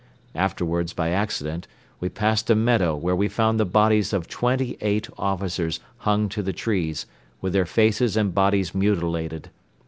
Afterwards 0.33 0.93
by 0.93 1.09
accident 1.11 1.67
we 1.99 2.09
passed 2.09 2.49
a 2.49 2.55
meadow 2.55 2.95
where 2.95 3.15
we 3.15 3.27
found 3.27 3.59
the 3.59 3.65
bodies 3.67 4.13
of 4.13 4.27
twenty 4.27 4.75
eight 4.81 5.07
officers 5.15 5.79
hung 5.97 6.27
to 6.29 6.41
the 6.41 6.53
trees, 6.53 7.05
with 7.39 7.53
their 7.53 7.67
faces 7.67 8.17
and 8.17 8.33
bodies 8.33 8.73
mutilated. 8.73 9.51